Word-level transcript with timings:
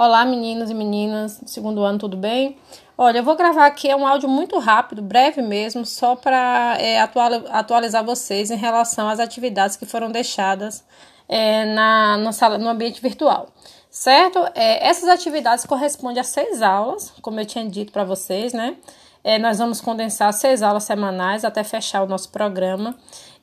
Olá, 0.00 0.24
meninos 0.24 0.70
e 0.70 0.74
meninas, 0.74 1.40
segundo 1.44 1.82
ano, 1.82 1.98
tudo 1.98 2.16
bem? 2.16 2.56
Olha, 2.96 3.18
eu 3.18 3.24
vou 3.24 3.34
gravar 3.34 3.66
aqui 3.66 3.92
um 3.92 4.06
áudio 4.06 4.28
muito 4.28 4.56
rápido, 4.60 5.02
breve 5.02 5.42
mesmo, 5.42 5.84
só 5.84 6.14
para 6.14 6.76
é, 6.78 7.00
atualizar 7.00 8.04
vocês 8.04 8.52
em 8.52 8.56
relação 8.56 9.08
às 9.08 9.18
atividades 9.18 9.76
que 9.76 9.84
foram 9.84 10.08
deixadas 10.08 10.84
é, 11.28 11.64
na, 11.74 12.16
na 12.16 12.30
sala, 12.30 12.58
no 12.58 12.68
ambiente 12.68 13.02
virtual. 13.02 13.48
Certo? 13.90 14.38
É, 14.54 14.86
essas 14.86 15.08
atividades 15.08 15.66
correspondem 15.66 16.20
a 16.20 16.24
seis 16.24 16.62
aulas, 16.62 17.12
como 17.20 17.40
eu 17.40 17.44
tinha 17.44 17.68
dito 17.68 17.90
para 17.90 18.04
vocês, 18.04 18.52
né? 18.52 18.76
É, 19.24 19.36
nós 19.36 19.58
vamos 19.58 19.80
condensar 19.80 20.32
seis 20.32 20.62
aulas 20.62 20.84
semanais 20.84 21.44
até 21.44 21.64
fechar 21.64 22.04
o 22.04 22.06
nosso 22.06 22.30
programa. 22.30 22.94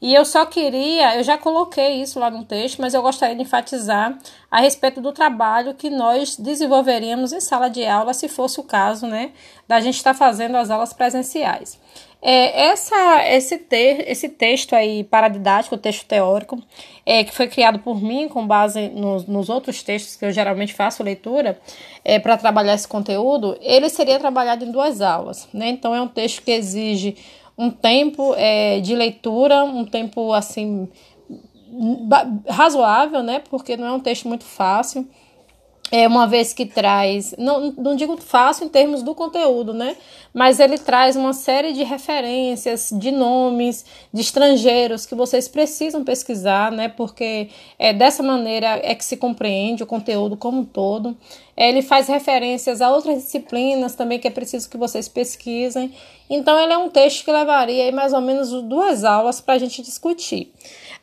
E 0.01 0.13
eu 0.13 0.25
só 0.25 0.45
queria, 0.45 1.15
eu 1.15 1.23
já 1.23 1.37
coloquei 1.37 2.01
isso 2.01 2.19
lá 2.19 2.29
no 2.29 2.43
texto, 2.43 2.81
mas 2.81 2.93
eu 2.93 3.01
gostaria 3.01 3.35
de 3.35 3.41
enfatizar 3.41 4.17
a 4.51 4.59
respeito 4.59 5.01
do 5.01 5.11
trabalho 5.11 5.73
que 5.73 5.89
nós 5.89 6.37
desenvolveríamos 6.37 7.31
em 7.33 7.39
sala 7.39 7.69
de 7.69 7.85
aula, 7.85 8.13
se 8.13 8.27
fosse 8.27 8.59
o 8.59 8.63
caso, 8.63 9.07
né, 9.07 9.31
da 9.67 9.79
gente 9.79 9.95
estar 9.95 10.13
tá 10.13 10.19
fazendo 10.19 10.57
as 10.57 10.69
aulas 10.69 10.93
presenciais. 10.93 11.79
É, 12.27 12.69
essa, 12.69 13.23
esse, 13.29 13.55
te, 13.55 14.03
esse 14.07 14.27
texto 14.29 14.73
aí 14.75 15.03
paradidático, 15.03 15.77
texto 15.77 16.07
teórico, 16.07 16.59
é, 17.05 17.23
que 17.23 17.31
foi 17.31 17.47
criado 17.47 17.77
por 17.77 18.01
mim 18.01 18.27
com 18.27 18.47
base 18.47 18.89
nos, 18.89 19.27
nos 19.27 19.47
outros 19.47 19.83
textos 19.83 20.15
que 20.15 20.25
eu 20.25 20.31
geralmente 20.31 20.73
faço 20.73 21.03
leitura 21.03 21.59
é, 22.03 22.17
para 22.17 22.35
trabalhar 22.35 22.73
esse 22.73 22.87
conteúdo, 22.87 23.55
ele 23.61 23.89
seria 23.89 24.17
trabalhado 24.17 24.65
em 24.65 24.71
duas 24.71 25.01
aulas. 25.01 25.47
Né? 25.53 25.69
Então, 25.69 25.93
é 25.93 26.01
um 26.01 26.07
texto 26.07 26.41
que 26.41 26.49
exige 26.49 27.15
um 27.57 27.69
tempo 27.69 28.33
é, 28.35 28.79
de 28.79 28.95
leitura, 28.95 29.63
um 29.63 29.85
tempo 29.85 30.33
assim 30.33 30.89
razoável, 32.47 33.21
né? 33.21 33.41
Porque 33.49 33.75
não 33.75 33.87
é 33.87 33.91
um 33.91 33.99
texto 33.99 34.27
muito 34.27 34.43
fácil 34.43 35.07
é 35.91 36.07
uma 36.07 36.25
vez 36.25 36.51
que 36.51 36.65
traz, 36.65 37.35
não, 37.37 37.71
não 37.77 37.95
digo 37.95 38.17
fácil 38.17 38.65
em 38.65 38.69
termos 38.69 39.03
do 39.03 39.13
conteúdo, 39.13 39.73
né? 39.73 39.95
Mas 40.33 40.59
ele 40.59 40.77
traz 40.77 41.15
uma 41.15 41.31
série 41.31 41.73
de 41.73 41.83
referências, 41.83 42.89
de 42.91 43.11
nomes, 43.11 43.85
de 44.11 44.21
estrangeiros 44.21 45.05
que 45.05 45.13
vocês 45.13 45.47
precisam 45.47 46.03
pesquisar, 46.03 46.71
né? 46.71 46.89
Porque 46.89 47.49
é 47.77 47.93
dessa 47.93 48.23
maneira 48.23 48.79
é 48.83 48.95
que 48.95 49.05
se 49.05 49.15
compreende 49.15 49.83
o 49.83 49.87
conteúdo 49.87 50.35
como 50.35 50.61
um 50.61 50.65
todo. 50.65 51.15
É, 51.57 51.69
ele 51.69 51.81
faz 51.81 52.07
referências 52.07 52.81
a 52.81 52.89
outras 52.89 53.23
disciplinas 53.23 53.95
também 53.95 54.19
que 54.19 54.27
é 54.27 54.31
preciso 54.31 54.69
que 54.69 54.77
vocês 54.77 55.07
pesquisem. 55.07 55.93
Então, 56.29 56.59
ele 56.59 56.73
é 56.73 56.77
um 56.77 56.89
texto 56.89 57.23
que 57.23 57.31
levaria 57.31 57.91
mais 57.91 58.11
ou 58.11 58.21
menos 58.21 58.49
duas 58.63 59.03
aulas 59.03 59.39
para 59.39 59.53
a 59.53 59.57
gente 59.57 59.81
discutir. 59.81 60.51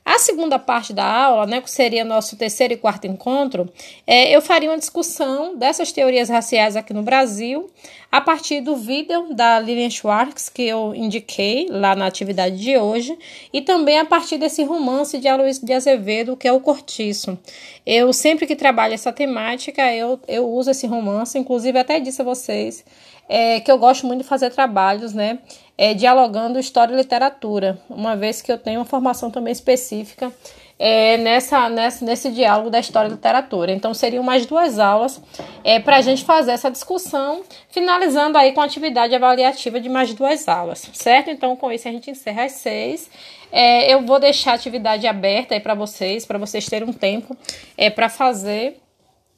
A 0.04 0.18
segunda 0.18 0.58
parte 0.58 0.92
da 0.92 1.04
aula, 1.04 1.46
né, 1.46 1.60
que 1.60 1.70
seria 1.70 2.04
nosso 2.04 2.36
terceiro 2.36 2.74
e 2.74 2.76
quarto 2.76 3.06
encontro, 3.06 3.72
é, 4.04 4.34
eu 4.34 4.42
faria 4.42 4.68
uma 4.68 4.78
discussão 4.78 5.56
dessas 5.56 5.92
teorias 5.92 6.28
raciais 6.28 6.74
aqui 6.74 6.92
no 6.92 7.02
Brasil, 7.02 7.70
a 8.12 8.20
partir 8.20 8.60
do 8.60 8.76
vídeo 8.76 9.34
da 9.34 9.58
Lilian 9.58 9.88
Schwartz, 9.88 10.50
que 10.50 10.64
eu 10.64 10.94
indiquei 10.94 11.66
lá 11.70 11.96
na 11.96 12.04
atividade 12.06 12.58
de 12.58 12.76
hoje, 12.76 13.18
e 13.50 13.62
também 13.62 13.98
a 13.98 14.04
partir 14.04 14.36
desse 14.36 14.62
romance 14.62 15.18
de 15.18 15.26
Aloysio 15.26 15.64
de 15.64 15.72
Azevedo, 15.72 16.36
que 16.36 16.46
é 16.46 16.52
o 16.52 16.60
Cortiço. 16.60 17.38
Eu, 17.86 18.12
sempre 18.12 18.46
que 18.46 18.54
trabalho 18.54 18.92
essa 18.92 19.10
temática, 19.10 19.90
eu, 19.94 20.20
eu 20.28 20.46
uso 20.46 20.70
esse 20.70 20.86
romance, 20.86 21.38
inclusive 21.38 21.78
até 21.78 21.98
disse 21.98 22.20
a 22.20 22.24
vocês 22.24 22.84
é, 23.28 23.60
que 23.60 23.72
eu 23.72 23.78
gosto 23.78 24.06
muito 24.06 24.20
de 24.22 24.28
fazer 24.28 24.50
trabalhos, 24.50 25.14
né? 25.14 25.38
É, 25.78 25.94
dialogando 25.94 26.58
história 26.58 26.92
e 26.92 26.96
literatura, 26.96 27.80
uma 27.88 28.14
vez 28.14 28.42
que 28.42 28.52
eu 28.52 28.58
tenho 28.58 28.80
uma 28.80 28.84
formação 28.84 29.30
também 29.30 29.52
específica 29.52 30.30
é, 30.78 31.16
nessa, 31.18 31.68
nessa, 31.68 32.04
nesse 32.04 32.30
diálogo 32.30 32.70
da 32.70 32.80
história 32.80 33.08
e 33.08 33.12
literatura. 33.12 33.72
Então, 33.72 33.94
seriam 33.94 34.22
mais 34.22 34.46
duas 34.46 34.78
aulas 34.78 35.20
é, 35.62 35.78
para 35.78 35.96
a 35.96 36.00
gente 36.00 36.24
fazer 36.24 36.52
essa 36.52 36.70
discussão, 36.70 37.42
finalizando 37.70 38.36
aí 38.36 38.52
com 38.52 38.60
a 38.60 38.64
atividade 38.64 39.14
avaliativa 39.14 39.80
de 39.80 39.88
mais 39.88 40.12
duas 40.12 40.48
aulas, 40.48 40.90
certo? 40.92 41.30
Então, 41.30 41.54
com 41.56 41.70
isso, 41.70 41.88
a 41.88 41.92
gente 41.92 42.10
encerra 42.10 42.44
às 42.44 42.52
seis. 42.52 43.10
É, 43.52 43.92
eu 43.92 44.02
vou 44.02 44.18
deixar 44.18 44.52
a 44.52 44.54
atividade 44.54 45.06
aberta 45.06 45.54
aí 45.54 45.60
para 45.60 45.74
vocês, 45.74 46.24
para 46.24 46.38
vocês 46.38 46.66
terem 46.66 46.88
um 46.88 46.92
tempo 46.92 47.36
é, 47.76 47.90
para 47.90 48.08
fazer 48.08 48.81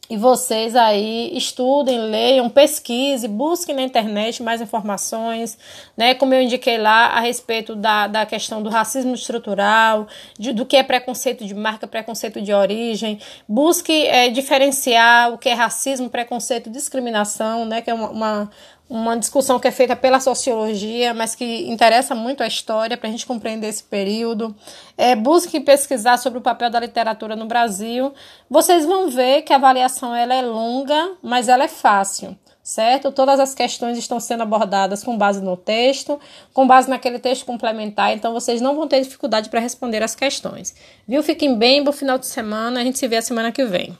e 0.08 0.18
vocês 0.18 0.76
aí 0.76 1.34
estudem, 1.34 1.98
leiam, 1.98 2.50
pesquisem, 2.50 3.30
busquem 3.30 3.74
na 3.74 3.82
internet 3.82 4.42
mais 4.42 4.60
informações, 4.60 5.56
né? 5.96 6.14
Como 6.14 6.34
eu 6.34 6.42
indiquei 6.42 6.76
lá 6.76 7.06
a 7.06 7.20
respeito 7.20 7.74
da, 7.74 8.06
da 8.06 8.26
questão 8.26 8.62
do 8.62 8.68
racismo 8.68 9.14
estrutural, 9.14 10.06
de, 10.38 10.52
do 10.52 10.66
que 10.66 10.76
é 10.76 10.82
preconceito 10.82 11.46
de 11.46 11.54
marca, 11.54 11.86
preconceito 11.86 12.42
de 12.42 12.52
origem. 12.52 13.18
Busque 13.48 14.06
é, 14.06 14.28
diferenciar 14.28 15.32
o 15.32 15.38
que 15.38 15.48
é 15.48 15.54
racismo, 15.54 16.10
preconceito, 16.10 16.68
discriminação, 16.68 17.64
né? 17.64 17.80
Que 17.80 17.90
é 17.90 17.94
uma, 17.94 18.10
uma 18.10 18.50
uma 18.88 19.16
discussão 19.16 19.58
que 19.58 19.66
é 19.66 19.70
feita 19.70 19.96
pela 19.96 20.20
sociologia, 20.20 21.14
mas 21.14 21.34
que 21.34 21.68
interessa 21.70 22.14
muito 22.14 22.42
a 22.42 22.46
história 22.46 22.96
para 22.96 23.08
a 23.08 23.12
gente 23.12 23.26
compreender 23.26 23.68
esse 23.68 23.82
período. 23.82 24.54
É, 24.96 25.16
pesquisar 25.64 26.18
sobre 26.18 26.38
o 26.38 26.42
papel 26.42 26.70
da 26.70 26.80
literatura 26.80 27.34
no 27.34 27.46
Brasil. 27.46 28.12
Vocês 28.48 28.84
vão 28.84 29.08
ver 29.08 29.42
que 29.42 29.52
a 29.52 29.56
avaliação 29.56 30.14
ela 30.14 30.34
é 30.34 30.42
longa, 30.42 31.12
mas 31.22 31.48
ela 31.48 31.64
é 31.64 31.68
fácil 31.68 32.36
certo? 32.64 33.12
Todas 33.12 33.38
as 33.38 33.54
questões 33.54 33.98
estão 33.98 34.18
sendo 34.18 34.42
abordadas 34.42 35.04
com 35.04 35.18
base 35.18 35.42
no 35.42 35.54
texto, 35.54 36.18
com 36.54 36.66
base 36.66 36.88
naquele 36.88 37.18
texto 37.18 37.44
complementar, 37.44 38.14
então 38.14 38.32
vocês 38.32 38.62
não 38.62 38.74
vão 38.74 38.88
ter 38.88 39.02
dificuldade 39.02 39.50
para 39.50 39.60
responder 39.60 40.02
as 40.02 40.14
questões. 40.16 40.74
Viu? 41.06 41.22
Fiquem 41.22 41.58
bem, 41.58 41.84
bom 41.84 41.92
final 41.92 42.16
de 42.16 42.26
semana, 42.26 42.80
a 42.80 42.82
gente 42.82 42.98
se 42.98 43.06
vê 43.06 43.18
a 43.18 43.22
semana 43.22 43.52
que 43.52 43.66
vem. 43.66 43.94